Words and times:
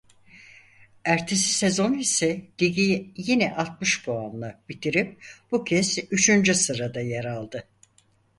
Ertesi 1.05 1.49
sezon 1.53 1.93
ise 1.93 2.47
ligi 2.61 3.13
yine 3.17 3.55
altmış 3.55 4.05
puanla 4.05 4.61
bitirip 4.69 5.23
bu 5.51 5.63
kez 5.63 5.97
üçüncü 6.11 6.55
sırada 6.55 7.01
yer 7.01 7.25
aldı. 7.25 7.67